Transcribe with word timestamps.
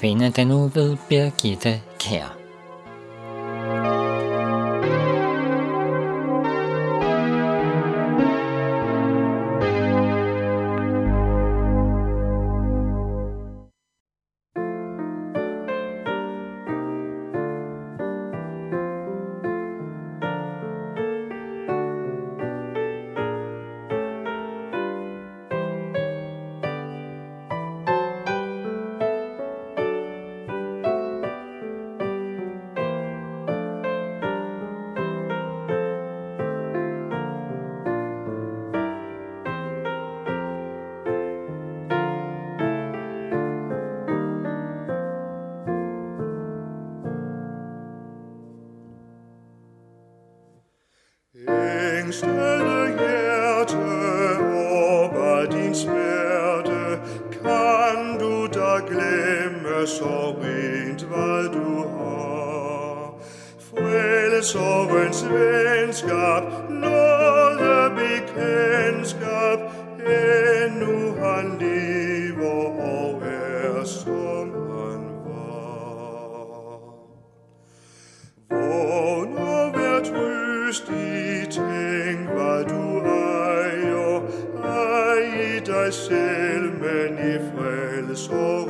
Notabene 0.00 0.30
den 0.30 0.48
nu 0.48 0.70
ved 0.74 0.96
Birgitte 1.08 1.80
Kær. 1.98 2.39
Venskab, 65.80 66.42
nåde 66.70 67.90
bekendtskab, 67.96 69.58
endnu 70.00 71.14
han 71.14 71.58
lever 71.60 72.64
og 72.80 73.22
er 73.22 73.84
som 73.84 74.48
han 74.50 75.02
var. 75.26 76.80
Vågn 78.50 79.38
og 79.38 79.72
vær 79.74 80.00
trøstig, 80.00 81.48
tænk 81.50 82.28
hvad 82.28 82.64
du 82.64 83.00
ejer, 83.00 84.20
ej 84.64 85.18
i 85.54 85.58
dig 85.66 85.92
selv, 85.92 86.72
men 86.82 87.18
i 87.18 87.38
frelseren 87.54 88.69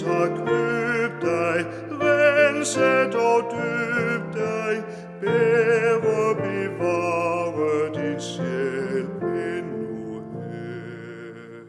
Kristus 0.00 0.12
har 0.12 0.26
købt 0.46 1.22
dig, 1.22 1.66
renset 1.90 3.14
og 3.14 3.42
døbt 3.50 4.34
dig, 4.34 4.82
bære 5.20 6.34
bevare 6.34 7.88
din 7.94 8.20
sjæl 8.20 9.06
endnu 9.22 10.22
her. 10.32 11.60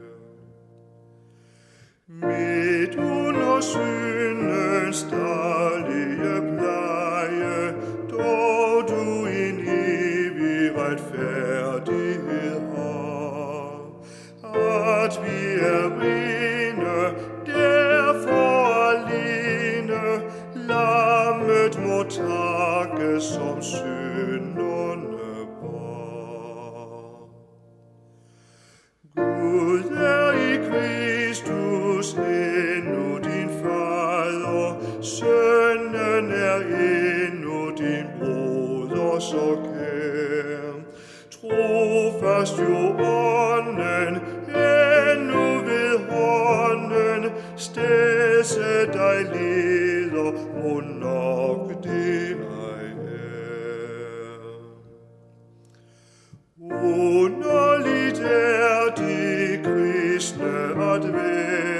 Midt 2.08 2.96
under 2.96 3.62
syndens 3.62 5.08
daglige 5.12 6.41
pleje, 6.58 7.74
dog 8.12 8.88
du 8.90 9.25
en 9.25 9.59
evig 9.68 10.78
retfærdighed 10.78 12.62
har. 12.75 13.72
At 15.03 15.20
vi 15.24 15.40
er 15.59 15.86
rene, 16.02 16.41
er 36.52 36.62
endnu 37.28 37.72
din 37.78 38.08
broder 38.20 39.20
så 39.20 39.48
kær. 39.66 40.72
Trofast 41.32 42.60
jo 42.60 42.78
ånden, 43.06 44.14
endnu 44.48 45.46
ved 45.68 45.94
hånden, 46.10 47.32
stedse 47.58 48.86
dig 48.94 49.18
leder, 49.34 50.32
hvor 50.32 50.82
nok 50.82 51.84
det 51.84 52.32
ej 52.32 52.88
er. 53.08 54.42
Underligt 56.84 58.20
er 58.20 58.96
det 58.98 59.66
kristne 59.66 60.56
at 60.94 61.14
være, 61.14 61.71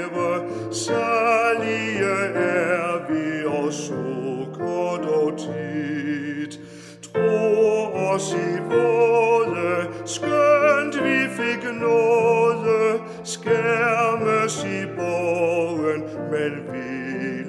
os 8.14 8.32
i 8.32 8.58
våde, 8.70 9.88
skønt 10.04 11.04
vi 11.04 11.18
fik 11.36 11.62
nåde, 11.80 13.00
skærmes 13.24 14.64
i 14.64 14.86
borgen, 14.96 16.00
men 16.30 16.52
vi 16.72 16.88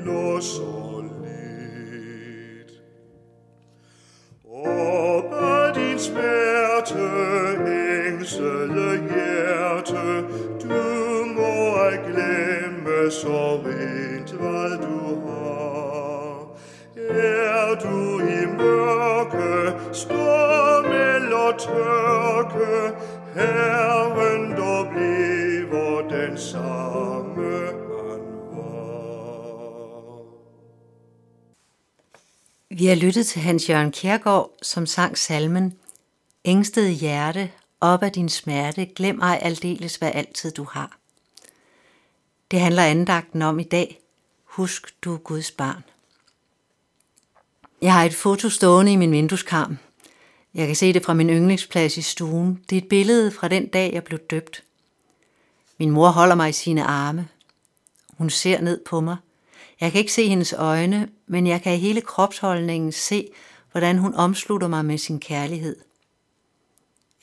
lå 0.06 0.40
så 0.42 1.04
lidt. 1.24 2.72
Op 4.68 5.34
af 5.34 5.74
din 5.74 6.00
smerte, 6.00 7.04
ængsede 8.08 9.04
hjerte, 9.10 10.22
du 10.64 11.26
må 11.36 11.76
ej 11.76 11.96
glemme 12.08 13.12
så 13.12 13.56
rent, 13.66 14.32
hvad 14.32 14.78
du 14.78 15.28
har. 15.28 16.04
Er 17.10 17.76
du 17.84 18.20
i 18.20 18.46
mørke, 18.58 19.74
står 19.94 20.43
Herren 23.34 24.52
dog 24.58 24.88
bliver 24.88 26.08
den 26.10 26.38
samme 26.38 27.66
han 27.66 28.22
var. 28.52 30.24
Vi 32.70 32.86
har 32.86 32.96
lyttet 32.96 33.28
til 33.28 33.42
Hans 33.42 33.70
Jørgen 33.70 33.92
Kjærgaard, 33.92 34.52
som 34.62 34.86
sang 34.86 35.18
salmen 35.18 35.78
Ængstede 36.46 36.90
hjerte, 36.90 37.52
op 37.82 38.04
af 38.04 38.12
din 38.12 38.30
smerte, 38.30 38.86
glem 38.86 39.20
ej 39.22 39.40
aldeles, 39.42 39.96
hvad 39.96 40.12
altid 40.14 40.52
du 40.52 40.64
har. 40.64 40.98
Det 42.52 42.60
handler 42.60 42.84
andagten 42.84 43.42
om 43.42 43.60
i 43.60 43.64
dag. 43.64 44.00
Husk, 44.44 44.96
du 45.02 45.14
er 45.14 45.18
Guds 45.18 45.52
barn. 45.52 45.84
Jeg 47.82 47.94
har 47.94 48.04
et 48.04 48.14
foto 48.14 48.50
stående 48.50 48.94
i 48.94 48.96
min 48.96 49.12
vindueskarm. 49.12 49.78
Jeg 50.56 50.68
kan 50.68 50.76
se 50.76 50.94
det 50.94 51.06
fra 51.06 51.14
min 51.14 51.30
yndlingsplads 51.30 51.98
i 51.98 52.02
stuen. 52.02 52.60
Det 52.70 52.78
er 52.78 52.82
et 52.82 52.90
billede 52.90 53.32
fra 53.32 53.48
den 53.48 53.68
dag, 53.68 53.94
jeg 53.94 54.04
blev 54.04 54.20
døbt. 54.20 54.64
Min 55.78 55.92
mor 55.92 56.10
holder 56.10 56.36
mig 56.36 56.50
i 56.50 56.54
sine 56.54 56.84
arme. 56.84 57.28
Hun 58.18 58.30
ser 58.30 58.62
ned 58.62 58.80
på 58.86 59.02
mig. 59.02 59.18
Jeg 59.82 59.92
kan 59.92 60.00
ikke 60.00 60.14
se 60.14 60.28
hendes 60.28 60.54
øjne, 60.54 61.10
men 61.28 61.48
jeg 61.48 61.62
kan 61.62 61.74
i 61.74 61.78
hele 61.78 62.02
kropsholdningen 62.02 62.92
se, 62.92 63.28
hvordan 63.72 63.98
hun 63.98 64.14
omslutter 64.14 64.68
mig 64.68 64.86
med 64.86 64.98
sin 64.98 65.20
kærlighed. 65.20 65.76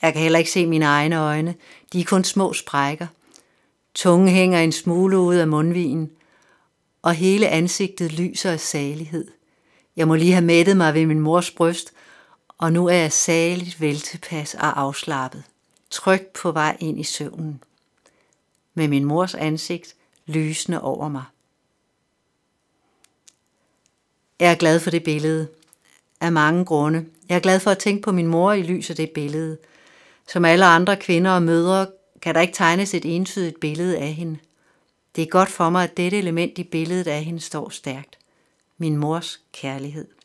Jeg 0.01 0.13
kan 0.13 0.21
heller 0.21 0.39
ikke 0.39 0.51
se 0.51 0.65
mine 0.65 0.85
egne 0.85 1.19
øjne. 1.19 1.55
De 1.93 1.99
er 1.99 2.05
kun 2.05 2.23
små 2.23 2.53
sprækker. 2.53 3.07
Tungen 3.95 4.29
hænger 4.29 4.59
en 4.59 4.71
smule 4.71 5.19
ud 5.19 5.35
af 5.35 5.47
mundvigen, 5.47 6.11
og 7.01 7.13
hele 7.13 7.47
ansigtet 7.47 8.13
lyser 8.13 8.51
af 8.51 8.59
salighed. 8.59 9.27
Jeg 9.95 10.07
må 10.07 10.15
lige 10.15 10.31
have 10.31 10.45
mættet 10.45 10.77
mig 10.77 10.93
ved 10.93 11.05
min 11.05 11.19
mors 11.19 11.51
bryst, 11.51 11.93
og 12.61 12.73
nu 12.73 12.87
er 12.87 12.93
jeg 12.93 13.11
saligt 13.11 13.81
veltilpas 13.81 14.53
og 14.53 14.79
afslappet, 14.79 15.43
tryg 15.89 16.27
på 16.41 16.51
vej 16.51 16.77
ind 16.79 16.99
i 16.99 17.03
søvnen. 17.03 17.63
Med 18.73 18.87
min 18.87 19.05
mors 19.05 19.35
ansigt 19.35 19.95
lysende 20.25 20.81
over 20.81 21.09
mig. 21.09 21.23
Jeg 24.39 24.51
er 24.51 24.55
glad 24.55 24.79
for 24.79 24.89
det 24.89 25.03
billede. 25.03 25.47
Af 26.21 26.31
mange 26.31 26.65
grunde. 26.65 27.05
Jeg 27.29 27.35
er 27.35 27.39
glad 27.39 27.59
for 27.59 27.71
at 27.71 27.77
tænke 27.77 28.01
på 28.01 28.11
min 28.11 28.27
mor 28.27 28.53
i 28.53 28.61
lyset 28.61 28.89
af 28.89 28.95
det 28.95 29.11
billede. 29.11 29.57
Som 30.27 30.45
alle 30.45 30.65
andre 30.65 30.97
kvinder 30.97 31.31
og 31.31 31.43
mødre 31.43 31.87
kan 32.21 32.35
der 32.35 32.41
ikke 32.41 32.53
tegnes 32.53 32.93
et 32.93 33.15
entydigt 33.15 33.59
billede 33.59 33.97
af 33.97 34.13
hende. 34.13 34.39
Det 35.15 35.21
er 35.21 35.27
godt 35.27 35.49
for 35.49 35.69
mig, 35.69 35.83
at 35.83 35.97
dette 35.97 36.17
element 36.17 36.57
i 36.57 36.63
billedet 36.63 37.07
af 37.07 37.23
hende 37.23 37.39
står 37.39 37.69
stærkt. 37.69 38.17
Min 38.77 38.97
mors 38.97 39.39
kærlighed. 39.53 40.20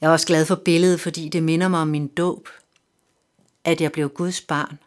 Jeg 0.00 0.08
er 0.08 0.12
også 0.12 0.26
glad 0.26 0.46
for 0.46 0.54
billedet, 0.54 1.00
fordi 1.00 1.28
det 1.28 1.42
minder 1.42 1.68
mig 1.68 1.80
om 1.80 1.88
min 1.88 2.08
dåb. 2.08 2.48
At 3.64 3.80
jeg 3.80 3.92
blev 3.92 4.08
Guds 4.08 4.40
barn. 4.40 4.78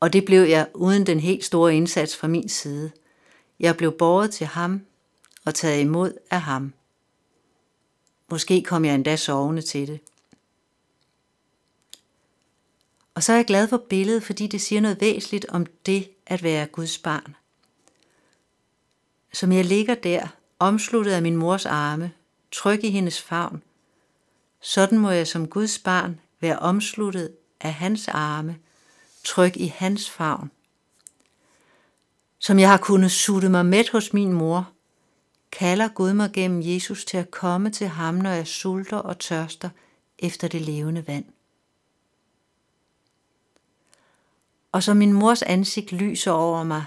Og 0.00 0.12
det 0.12 0.24
blev 0.24 0.40
jeg 0.42 0.68
uden 0.74 1.06
den 1.06 1.20
helt 1.20 1.44
store 1.44 1.74
indsats 1.74 2.16
fra 2.16 2.28
min 2.28 2.48
side. 2.48 2.90
Jeg 3.60 3.76
blev 3.76 3.92
båret 3.92 4.30
til 4.30 4.46
ham 4.46 4.82
og 5.44 5.54
taget 5.54 5.80
imod 5.80 6.12
af 6.30 6.40
ham. 6.40 6.72
Måske 8.30 8.62
kom 8.62 8.84
jeg 8.84 8.94
endda 8.94 9.16
sovende 9.16 9.62
til 9.62 9.88
det. 9.88 10.00
Og 13.14 13.22
så 13.22 13.32
er 13.32 13.36
jeg 13.36 13.46
glad 13.46 13.68
for 13.68 13.84
billedet, 13.88 14.22
fordi 14.22 14.46
det 14.46 14.60
siger 14.60 14.80
noget 14.80 15.00
væsentligt 15.00 15.46
om 15.48 15.66
det 15.86 16.10
at 16.26 16.42
være 16.42 16.66
Guds 16.66 16.98
barn. 16.98 17.36
Som 19.32 19.52
jeg 19.52 19.64
ligger 19.64 19.94
der, 19.94 20.26
omsluttet 20.58 21.12
af 21.12 21.22
min 21.22 21.36
mors 21.36 21.66
arme, 21.66 22.12
tryg 22.52 22.84
i 22.84 22.90
hendes 22.90 23.22
favn, 23.22 23.62
sådan 24.60 24.98
må 24.98 25.10
jeg 25.10 25.26
som 25.26 25.48
Guds 25.48 25.78
barn 25.78 26.20
være 26.40 26.58
omsluttet 26.58 27.36
af 27.60 27.74
hans 27.74 28.08
arme, 28.08 28.58
tryg 29.24 29.56
i 29.56 29.66
hans 29.66 30.10
favn. 30.10 30.50
Som 32.38 32.58
jeg 32.58 32.70
har 32.70 32.78
kunnet 32.78 33.10
sutte 33.10 33.48
mig 33.48 33.66
med 33.66 33.92
hos 33.92 34.12
min 34.12 34.32
mor, 34.32 34.70
kalder 35.52 35.88
Gud 35.88 36.12
mig 36.12 36.30
gennem 36.32 36.62
Jesus 36.64 37.04
til 37.04 37.16
at 37.16 37.30
komme 37.30 37.70
til 37.70 37.88
ham, 37.88 38.14
når 38.14 38.30
jeg 38.30 38.46
sulter 38.46 38.96
og 38.96 39.18
tørster 39.18 39.70
efter 40.18 40.48
det 40.48 40.60
levende 40.60 41.06
vand. 41.06 41.24
Og 44.72 44.82
som 44.82 44.96
min 44.96 45.12
mors 45.12 45.42
ansigt 45.42 45.92
lyser 45.92 46.30
over 46.30 46.62
mig, 46.62 46.84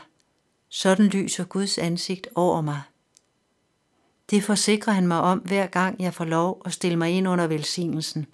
sådan 0.69 1.05
lyser 1.05 1.43
Guds 1.43 1.77
ansigt 1.77 2.27
over 2.35 2.61
mig. 2.61 2.81
Det 4.33 4.43
forsikrer 4.43 4.93
han 4.93 5.07
mig 5.07 5.19
om, 5.21 5.39
hver 5.39 5.67
gang 5.67 6.01
jeg 6.01 6.13
får 6.13 6.25
lov 6.25 6.61
at 6.65 6.73
stille 6.73 6.97
mig 6.97 7.11
ind 7.11 7.27
under 7.27 7.47
velsignelsen. 7.47 8.25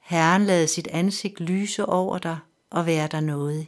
Herren 0.00 0.44
lader 0.44 0.66
sit 0.66 0.86
ansigt 0.86 1.40
lyse 1.40 1.86
over 1.86 2.18
dig 2.18 2.38
og 2.70 2.86
være 2.86 3.08
der 3.08 3.20
noget. 3.20 3.66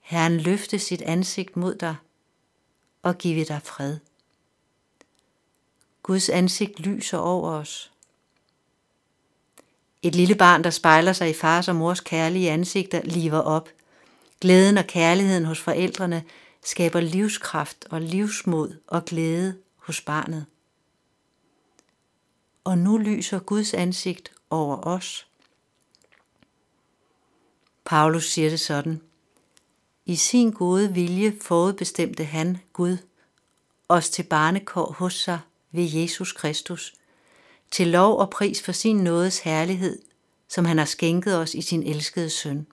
Herren 0.00 0.40
løfte 0.40 0.78
sit 0.78 1.02
ansigt 1.02 1.56
mod 1.56 1.74
dig 1.74 1.96
og 3.02 3.18
give 3.18 3.44
dig 3.44 3.60
fred. 3.64 3.98
Guds 6.02 6.28
ansigt 6.28 6.80
lyser 6.80 7.18
over 7.18 7.50
os. 7.50 7.92
Et 10.02 10.14
lille 10.14 10.34
barn, 10.34 10.64
der 10.64 10.70
spejler 10.70 11.12
sig 11.12 11.30
i 11.30 11.34
fars 11.34 11.68
og 11.68 11.76
mors 11.76 12.00
kærlige 12.00 12.50
ansigter, 12.50 13.00
liver 13.04 13.40
op. 13.40 13.68
Glæden 14.40 14.78
og 14.78 14.86
kærligheden 14.86 15.44
hos 15.44 15.60
forældrene 15.60 16.24
skaber 16.64 17.00
livskraft 17.00 17.86
og 17.90 18.00
livsmod 18.00 18.76
og 18.86 19.04
glæde 19.04 19.56
hos 19.90 20.00
barnet. 20.00 20.46
Og 22.64 22.78
nu 22.78 22.98
lyser 22.98 23.38
Guds 23.38 23.74
ansigt 23.74 24.32
over 24.50 24.76
os. 24.86 25.26
Paulus 27.84 28.30
siger 28.30 28.50
det 28.50 28.60
sådan. 28.60 29.00
I 30.06 30.16
sin 30.16 30.50
gode 30.50 30.94
vilje 30.94 31.36
forudbestemte 31.40 32.24
han, 32.24 32.58
Gud, 32.72 32.98
os 33.88 34.10
til 34.10 34.22
barnekår 34.22 34.92
hos 34.92 35.14
sig 35.14 35.40
ved 35.70 35.84
Jesus 35.84 36.32
Kristus, 36.32 36.94
til 37.70 37.88
lov 37.88 38.18
og 38.18 38.30
pris 38.30 38.62
for 38.62 38.72
sin 38.72 38.96
nådes 38.96 39.38
herlighed, 39.38 40.02
som 40.48 40.64
han 40.64 40.78
har 40.78 40.84
skænket 40.84 41.36
os 41.36 41.54
i 41.54 41.62
sin 41.62 41.82
elskede 41.82 42.30
søn. 42.30 42.66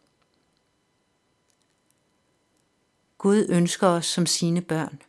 Gud 3.17 3.45
ønsker 3.49 3.87
os 3.87 4.05
som 4.05 4.25
sine 4.25 4.61
børn. 4.61 5.01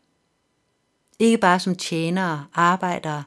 Ikke 1.19 1.38
bare 1.38 1.61
som 1.61 1.76
tjenere, 1.76 2.47
arbejdere, 2.55 3.25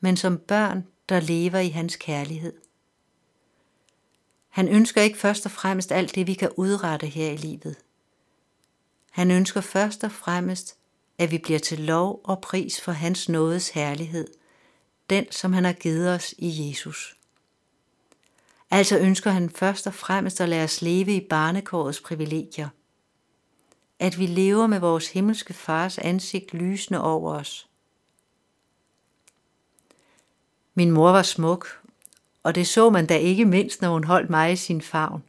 men 0.00 0.16
som 0.16 0.38
børn, 0.38 0.86
der 1.08 1.20
lever 1.20 1.58
i 1.58 1.68
hans 1.68 1.96
kærlighed. 1.96 2.52
Han 4.48 4.68
ønsker 4.68 5.02
ikke 5.02 5.18
først 5.18 5.46
og 5.46 5.52
fremmest 5.52 5.92
alt 5.92 6.14
det, 6.14 6.26
vi 6.26 6.34
kan 6.34 6.50
udrette 6.56 7.06
her 7.06 7.30
i 7.30 7.36
livet. 7.36 7.76
Han 9.10 9.30
ønsker 9.30 9.60
først 9.60 10.04
og 10.04 10.12
fremmest, 10.12 10.76
at 11.18 11.30
vi 11.30 11.38
bliver 11.38 11.58
til 11.58 11.80
lov 11.80 12.20
og 12.24 12.40
pris 12.40 12.80
for 12.80 12.92
hans 12.92 13.28
nådes 13.28 13.68
herlighed, 13.68 14.26
den 15.10 15.26
som 15.30 15.52
han 15.52 15.64
har 15.64 15.72
givet 15.72 16.10
os 16.10 16.34
i 16.38 16.68
Jesus. 16.68 17.16
Altså 18.70 18.98
ønsker 18.98 19.30
han 19.30 19.50
først 19.50 19.86
og 19.86 19.94
fremmest 19.94 20.40
at 20.40 20.48
lade 20.48 20.64
os 20.64 20.82
leve 20.82 21.16
i 21.16 21.26
barnekårets 21.30 22.00
privilegier. 22.00 22.68
At 23.98 24.18
vi 24.18 24.26
lever 24.26 24.66
med 24.66 24.78
vores 24.78 25.12
himmelske 25.12 25.54
fars 25.54 25.98
ansigt 25.98 26.54
lysende 26.54 27.02
over 27.02 27.34
os. 27.34 27.68
Min 30.74 30.90
mor 30.90 31.10
var 31.10 31.22
smuk, 31.22 31.80
og 32.42 32.54
det 32.54 32.66
så 32.66 32.90
man 32.90 33.06
da 33.06 33.16
ikke 33.16 33.44
mindst, 33.44 33.82
når 33.82 33.92
hun 33.92 34.04
holdt 34.04 34.30
mig 34.30 34.52
i 34.52 34.56
sin 34.56 34.80
favn. 34.82 35.22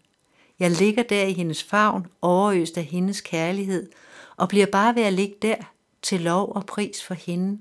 Jeg 0.60 0.72
ligger 0.72 1.04
der 1.04 1.24
i 1.24 1.34
hendes 1.34 1.64
favn, 1.64 2.08
overøst 2.22 2.78
af 2.78 2.84
hendes 2.84 3.22
kærlighed, 3.22 3.90
og 4.38 4.50
bliver 4.50 4.66
bare 4.66 4.96
ved 4.96 5.04
at 5.04 5.14
ligge 5.14 5.36
der 5.42 5.56
til 6.02 6.22
lov 6.22 6.52
og 6.56 6.66
pris 6.66 7.04
for 7.04 7.14
hende. 7.14 7.60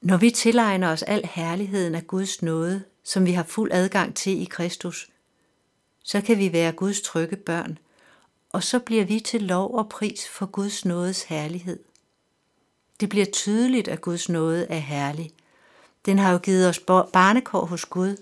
Når 0.00 0.16
vi 0.16 0.30
tilegner 0.30 0.92
os 0.92 1.02
al 1.02 1.26
herligheden 1.26 1.94
af 1.94 2.06
Guds 2.06 2.42
nåde, 2.42 2.84
som 3.04 3.26
vi 3.26 3.32
har 3.32 3.42
fuld 3.42 3.72
adgang 3.72 4.16
til 4.16 4.42
i 4.42 4.44
Kristus, 4.44 5.11
så 6.02 6.20
kan 6.20 6.38
vi 6.38 6.52
være 6.52 6.72
Guds 6.72 7.00
trygge 7.00 7.36
børn, 7.36 7.78
og 8.50 8.62
så 8.62 8.78
bliver 8.78 9.04
vi 9.04 9.20
til 9.20 9.42
lov 9.42 9.74
og 9.74 9.88
pris 9.88 10.28
for 10.28 10.46
Guds 10.46 10.84
nådes 10.84 11.22
herlighed. 11.22 11.84
Det 13.00 13.08
bliver 13.08 13.26
tydeligt, 13.26 13.88
at 13.88 14.00
Guds 14.00 14.28
nåde 14.28 14.66
er 14.66 14.78
herlig. 14.78 15.30
Den 16.06 16.18
har 16.18 16.32
jo 16.32 16.38
givet 16.38 16.68
os 16.68 16.78
barnekår 17.12 17.66
hos 17.66 17.84
Gud. 17.84 18.16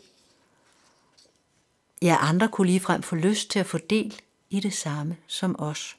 Ja, 2.02 2.16
andre 2.20 2.48
kunne 2.48 2.66
ligefrem 2.66 3.02
få 3.02 3.16
lyst 3.16 3.50
til 3.50 3.58
at 3.58 3.66
få 3.66 3.78
del 3.78 4.20
i 4.50 4.60
det 4.60 4.72
samme 4.72 5.16
som 5.26 5.56
os. 5.58 5.96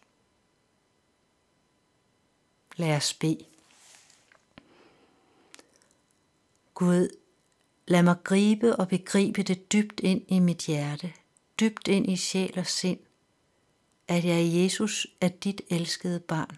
Lad 2.75 2.95
os 2.95 3.13
bede. 3.13 3.45
Gud, 6.73 7.09
lad 7.87 8.03
mig 8.03 8.15
gribe 8.23 8.75
og 8.75 8.87
begribe 8.87 9.43
det 9.43 9.71
dybt 9.73 9.99
ind 9.99 10.21
i 10.27 10.39
mit 10.39 10.57
hjerte, 10.57 11.13
dybt 11.61 11.87
ind 11.87 12.09
i 12.09 12.15
sjæl 12.15 12.59
og 12.59 12.67
sind, 12.67 12.99
at 14.07 14.25
jeg 14.25 14.63
Jesus 14.63 15.07
er 15.21 15.27
dit 15.27 15.61
elskede 15.69 16.19
barn. 16.19 16.57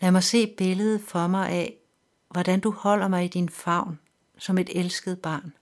Lad 0.00 0.10
mig 0.10 0.22
se 0.22 0.54
billedet 0.58 1.00
for 1.00 1.26
mig 1.26 1.48
af, 1.48 1.76
hvordan 2.30 2.60
du 2.60 2.70
holder 2.70 3.08
mig 3.08 3.24
i 3.24 3.28
din 3.28 3.48
favn 3.48 3.98
som 4.38 4.58
et 4.58 4.80
elsket 4.80 5.22
barn. 5.22 5.52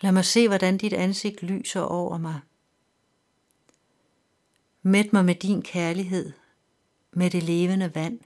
Lad 0.00 0.12
mig 0.12 0.24
se, 0.24 0.48
hvordan 0.48 0.78
dit 0.78 0.92
ansigt 0.92 1.42
lyser 1.42 1.80
over 1.80 2.18
mig. 2.18 2.40
Mæt 4.82 5.12
mig 5.12 5.24
med 5.24 5.34
din 5.34 5.62
kærlighed, 5.62 6.32
med 7.12 7.30
det 7.30 7.42
levende 7.42 7.94
vand. 7.94 8.20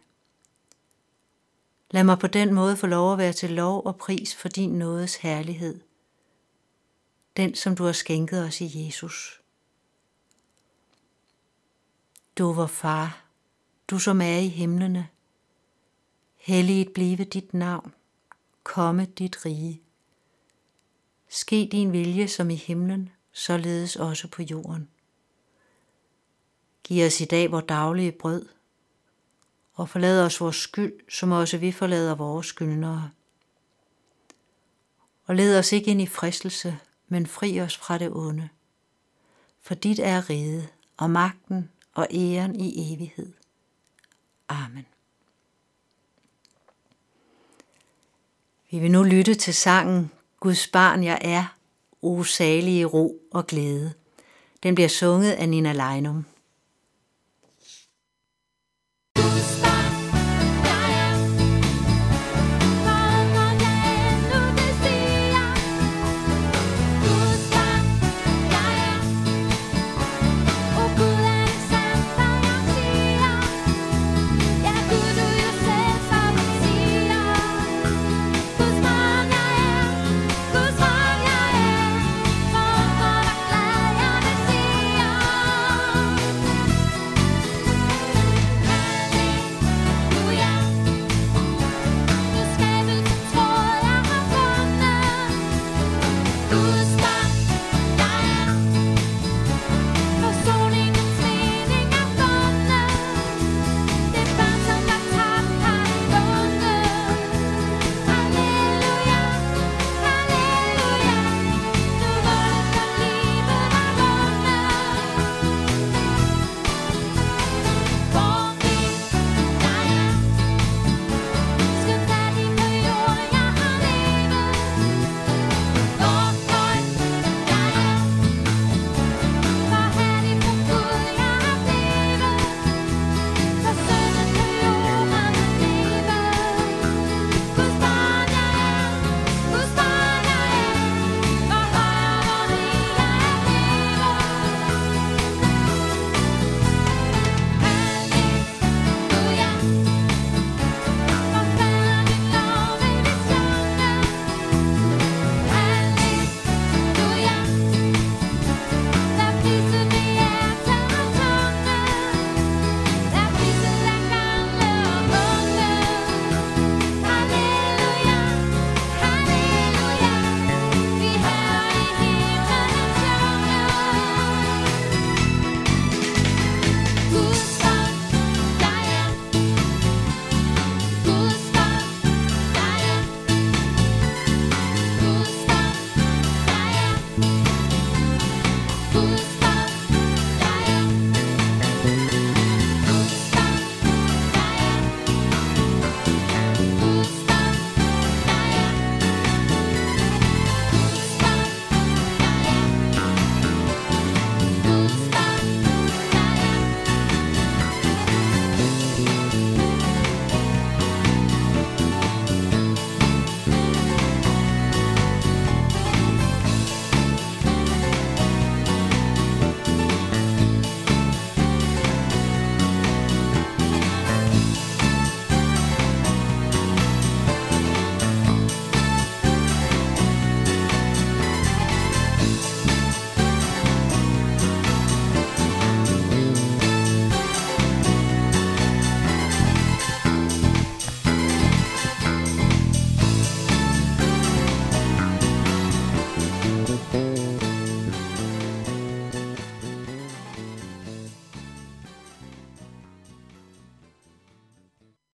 Lad 1.90 2.04
mig 2.04 2.18
på 2.18 2.26
den 2.26 2.54
måde 2.54 2.76
få 2.76 2.86
lov 2.86 3.12
at 3.12 3.18
være 3.18 3.32
til 3.32 3.50
lov 3.50 3.86
og 3.86 3.96
pris 3.96 4.34
for 4.34 4.48
din 4.48 4.70
nådes 4.70 5.16
herlighed. 5.16 5.85
Den, 7.36 7.54
som 7.54 7.76
du 7.76 7.84
har 7.84 7.92
skænket 7.92 8.44
os 8.44 8.60
i 8.60 8.84
Jesus. 8.84 9.40
Du 12.38 12.52
var 12.52 12.66
far, 12.66 13.24
du 13.90 13.98
som 13.98 14.20
er 14.20 14.38
i 14.38 14.48
himlene. 14.48 15.08
Helliget 16.36 16.92
blive 16.92 17.24
dit 17.24 17.54
navn. 17.54 17.94
Komme 18.62 19.04
dit 19.04 19.46
rige. 19.46 19.82
Ske 21.28 21.68
din 21.72 21.92
vilje 21.92 22.28
som 22.28 22.50
i 22.50 22.54
himlen, 22.54 23.10
således 23.32 23.96
også 23.96 24.28
på 24.28 24.42
jorden. 24.42 24.88
Giv 26.84 27.06
os 27.06 27.20
i 27.20 27.24
dag 27.24 27.50
vores 27.50 27.64
daglige 27.68 28.12
brød, 28.12 28.48
og 29.74 29.88
forlad 29.88 30.22
os 30.22 30.40
vores 30.40 30.56
skyld, 30.56 31.10
som 31.10 31.32
også 31.32 31.58
vi 31.58 31.72
forlader 31.72 32.14
vores 32.14 32.46
skyldnere. 32.46 33.10
Og 35.26 35.36
led 35.36 35.58
os 35.58 35.72
ikke 35.72 35.90
ind 35.90 36.02
i 36.02 36.06
fristelse, 36.06 36.78
men 37.08 37.26
fri 37.26 37.60
os 37.60 37.76
fra 37.76 37.98
det 37.98 38.10
onde. 38.10 38.48
For 39.60 39.74
dit 39.74 39.98
er 39.98 40.30
riget, 40.30 40.68
og 40.96 41.10
magten 41.10 41.70
og 41.94 42.06
æren 42.10 42.60
i 42.60 42.92
evighed. 42.92 43.32
Amen. 44.48 44.86
Vi 48.70 48.78
vil 48.78 48.90
nu 48.90 49.02
lytte 49.02 49.34
til 49.34 49.54
sangen 49.54 50.10
Guds 50.40 50.66
barn 50.66 51.04
jeg 51.04 51.18
er, 51.20 51.56
o 52.02 52.22
salige 52.22 52.84
ro 52.84 53.20
og 53.30 53.46
glæde. 53.46 53.92
Den 54.62 54.74
bliver 54.74 54.88
sunget 54.88 55.32
af 55.32 55.48
Nina 55.48 55.72
Leinum. 55.72 56.24